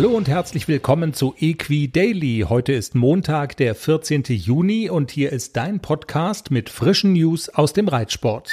[0.00, 2.46] Hallo und herzlich willkommen zu Equi Daily.
[2.48, 4.22] Heute ist Montag, der 14.
[4.28, 8.48] Juni und hier ist dein Podcast mit frischen News aus dem Reitsport.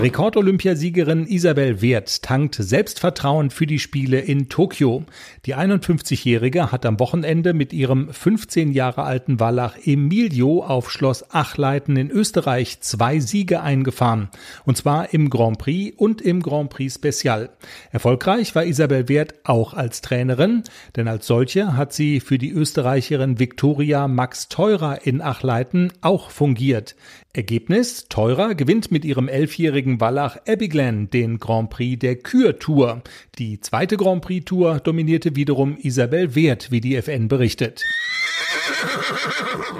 [0.00, 5.04] Rekordolympiasiegerin Isabel Wert tankt Selbstvertrauen für die Spiele in Tokio.
[5.46, 11.96] Die 51-Jährige hat am Wochenende mit ihrem 15 Jahre alten Wallach Emilio auf Schloss Achleiten
[11.96, 14.28] in Österreich zwei Siege eingefahren.
[14.64, 17.50] Und zwar im Grand Prix und im Grand Prix Special.
[17.90, 20.62] Erfolgreich war Isabel Wert auch als Trainerin,
[20.96, 26.94] denn als solche hat sie für die Österreicherin Viktoria Max Teurer in Achleiten auch fungiert.
[27.34, 33.02] Ergebnis, Teurer gewinnt mit ihrem elfjährigen Wallach Abbyglen den Grand Prix der Kür Tour.
[33.38, 37.82] Die zweite Grand Prix Tour dominierte wiederum Isabel Wert, wie die FN berichtet.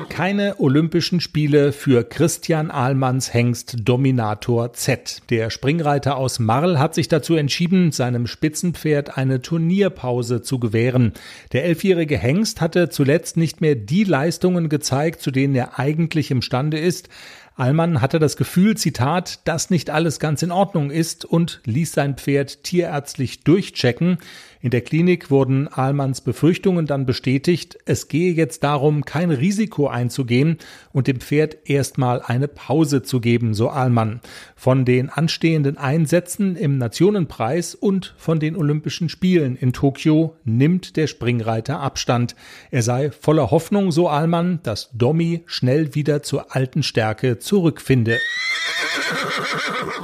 [0.08, 5.22] Keine Olympischen Spiele für Christian Ahlmanns Hengst Dominator Z.
[5.30, 11.12] Der Springreiter aus Marl hat sich dazu entschieden, seinem Spitzenpferd eine Turnierpause zu gewähren.
[11.52, 16.78] Der elfjährige Hengst hatte zuletzt nicht mehr die Leistungen gezeigt, zu denen er eigentlich imstande
[16.78, 17.08] ist.
[17.54, 22.16] Allmann hatte das Gefühl, Zitat, dass nicht alles ganz in Ordnung ist und ließ sein
[22.16, 24.18] Pferd tierärztlich durchchecken.
[24.62, 30.56] In der Klinik wurden Ahlmanns Befürchtungen dann bestätigt, es gehe jetzt darum, kein Risiko einzugehen
[30.90, 34.22] und dem Pferd erstmal eine Pause zu geben, so Ahlmann.
[34.56, 41.08] Von den anstehenden Einsätzen im Nationenpreis und von den Olympischen Spielen in Tokio nimmt der
[41.08, 42.36] Springreiter Abstand.
[42.70, 48.16] Er sei voller Hoffnung, so Ahlmann, dass Domi schnell wieder zur alten Stärke zurückfinde.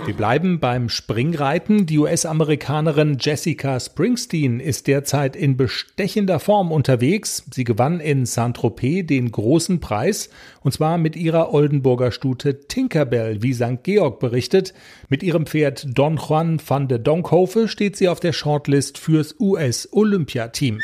[0.04, 1.86] Wir bleiben beim Springreiten.
[1.86, 7.44] Die US-Amerikanerin Jessica Springsteen ist derzeit in bestechender Form unterwegs.
[7.52, 10.30] Sie gewann in Saint-Tropez den großen Preis
[10.62, 13.82] und zwar mit ihrer Oldenburger Stute Tinkerbell, wie St.
[13.82, 14.74] Georg berichtet.
[15.08, 20.80] Mit ihrem Pferd Don Juan van de Donkhofe steht sie auf der Shortlist fürs US-Olympiateam.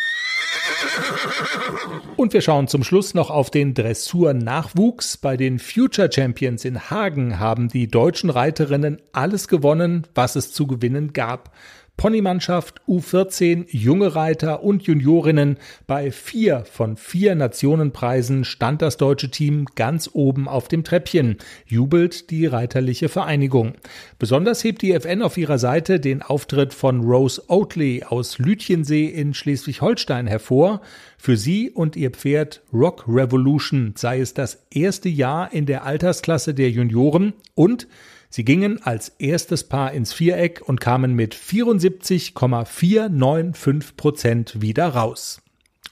[2.17, 5.17] Und wir schauen zum Schluss noch auf den Dressur-Nachwuchs.
[5.17, 10.67] Bei den Future Champions in Hagen haben die deutschen Reiterinnen alles gewonnen, was es zu
[10.67, 11.53] gewinnen gab.
[11.97, 15.59] Ponymannschaft, U14, junge Reiter und Juniorinnen.
[15.87, 22.31] Bei vier von vier Nationenpreisen stand das deutsche Team ganz oben auf dem Treppchen, jubelt
[22.31, 23.75] die Reiterliche Vereinigung.
[24.19, 29.33] Besonders hebt die FN auf ihrer Seite den Auftritt von Rose Oatley aus Lütjensee in
[29.33, 30.81] Schleswig-Holstein hervor.
[31.17, 36.55] Für sie und ihr Pferd Rock Revolution sei es das erste Jahr in der Altersklasse
[36.55, 37.87] der Junioren und
[38.35, 45.41] Sie gingen als erstes Paar ins Viereck und kamen mit 74,495 Prozent wieder raus.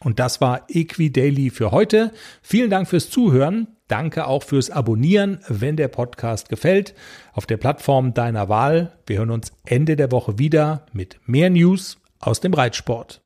[0.00, 2.10] Und das war Equidaily für heute.
[2.42, 3.69] Vielen Dank fürs Zuhören.
[3.86, 6.94] Danke auch fürs Abonnieren, wenn der Podcast gefällt,
[7.32, 8.98] auf der Plattform deiner Wahl.
[9.06, 13.20] Wir hören uns Ende der Woche wieder mit mehr News aus dem Reitsport.